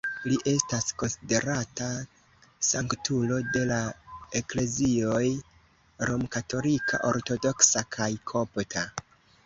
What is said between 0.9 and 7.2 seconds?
konsiderata sanktulo de la Eklezioj Romkatolika,